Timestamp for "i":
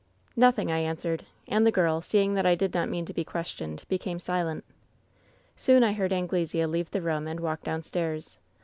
0.71-0.79, 2.47-2.55, 5.83-5.93